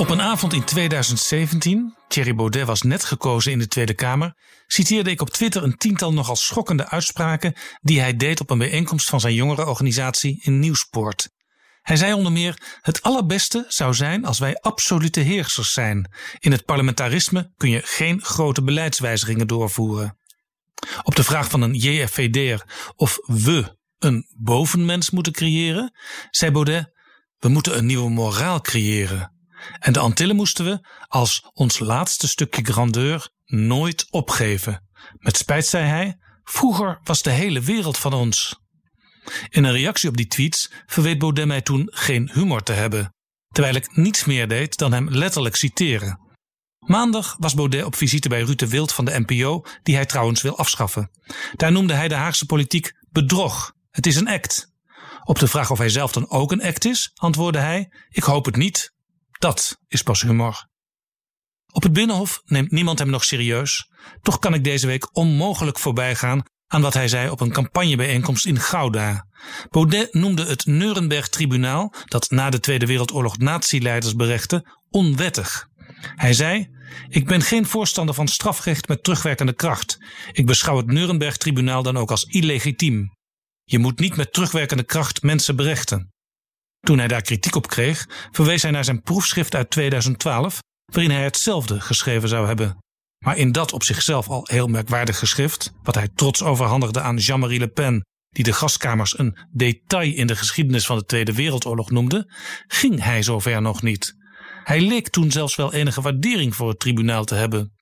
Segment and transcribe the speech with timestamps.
[0.00, 4.34] Op een avond in 2017, Thierry Baudet was net gekozen in de Tweede Kamer,
[4.66, 9.08] citeerde ik op Twitter een tiental nogal schokkende uitspraken die hij deed op een bijeenkomst
[9.08, 11.30] van zijn jongerenorganisatie in Nieuwspoort.
[11.82, 16.12] Hij zei onder meer: Het allerbeste zou zijn als wij absolute heersers zijn.
[16.38, 20.18] In het parlementarisme kun je geen grote beleidswijzigingen doorvoeren.
[21.02, 25.94] Op de vraag van een JFVD'er of we een bovenmens moeten creëren,
[26.30, 26.90] zei Baudet:
[27.38, 29.38] We moeten een nieuwe moraal creëren.
[29.78, 34.88] En de Antillen moesten we, als ons laatste stukje grandeur, nooit opgeven.
[35.18, 38.60] Met spijt zei hij: Vroeger was de hele wereld van ons.
[39.48, 43.14] In een reactie op die tweets verweet Baudet mij toen geen humor te hebben,
[43.48, 46.18] terwijl ik niets meer deed dan hem letterlijk citeren.
[46.78, 50.58] Maandag was Baudet op visite bij Ruud Wild van de NPO, die hij trouwens wil
[50.58, 51.10] afschaffen.
[51.56, 53.72] Daar noemde hij de Haagse politiek bedrog.
[53.90, 54.68] Het is een act.
[55.24, 58.44] Op de vraag of hij zelf dan ook een act is, antwoordde hij: Ik hoop
[58.44, 58.92] het niet.
[59.40, 60.68] Dat is pas humor.
[61.72, 63.90] Op het Binnenhof neemt niemand hem nog serieus.
[64.22, 68.46] Toch kan ik deze week onmogelijk voorbij gaan aan wat hij zei op een campagnebijeenkomst
[68.46, 69.26] in Gouda.
[69.70, 75.68] Baudet noemde het Nuremberg-tribunaal, dat na de Tweede Wereldoorlog natieleiders berechte, onwettig.
[76.14, 76.68] Hij zei:
[77.08, 79.98] Ik ben geen voorstander van strafrecht met terugwerkende kracht.
[80.32, 83.16] Ik beschouw het Nuremberg-tribunaal dan ook als illegitiem.
[83.64, 86.12] Je moet niet met terugwerkende kracht mensen berechten.
[86.80, 90.58] Toen hij daar kritiek op kreeg, verwees hij naar zijn proefschrift uit 2012,
[90.92, 92.78] waarin hij hetzelfde geschreven zou hebben.
[93.24, 97.58] Maar in dat op zichzelf al heel merkwaardig geschrift, wat hij trots overhandigde aan Jean-Marie
[97.58, 102.32] Le Pen, die de gaskamers een detail in de geschiedenis van de Tweede Wereldoorlog noemde,
[102.66, 104.14] ging hij zover nog niet.
[104.64, 107.72] Hij leek toen zelfs wel enige waardering voor het tribunaal te hebben.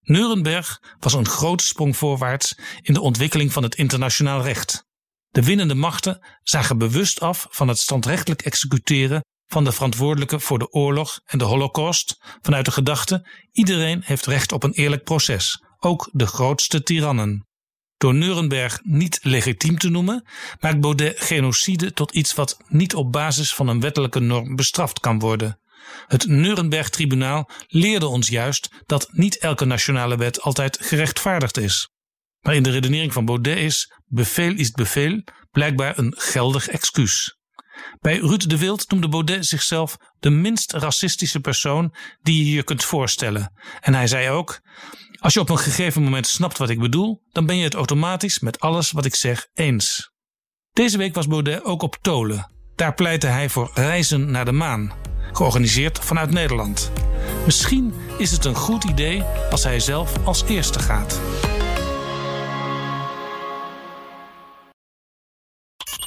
[0.00, 4.87] Nuremberg was een grote sprong voorwaarts in de ontwikkeling van het internationaal recht.
[5.30, 10.72] De winnende machten zagen bewust af van het standrechtelijk executeren van de verantwoordelijke voor de
[10.72, 16.08] oorlog en de holocaust vanuit de gedachte iedereen heeft recht op een eerlijk proces, ook
[16.12, 17.46] de grootste tirannen.
[17.96, 20.24] Door Nuremberg niet legitiem te noemen,
[20.60, 25.18] maakt Baudet genocide tot iets wat niet op basis van een wettelijke norm bestraft kan
[25.18, 25.60] worden.
[26.06, 31.90] Het Nuremberg-tribunaal leerde ons juist dat niet elke nationale wet altijd gerechtvaardigd is.
[32.40, 37.36] Maar in de redenering van Baudet is bevel is bevel blijkbaar een geldig excuus.
[38.00, 42.84] Bij Ruud de Wild noemde Baudet zichzelf de minst racistische persoon die je je kunt
[42.84, 43.52] voorstellen.
[43.80, 44.60] En hij zei ook:
[45.18, 48.38] Als je op een gegeven moment snapt wat ik bedoel, dan ben je het automatisch
[48.38, 50.10] met alles wat ik zeg eens.
[50.72, 52.52] Deze week was Baudet ook op Tolen.
[52.74, 54.92] Daar pleitte hij voor reizen naar de maan,
[55.32, 56.92] georganiseerd vanuit Nederland.
[57.44, 61.20] Misschien is het een goed idee als hij zelf als eerste gaat.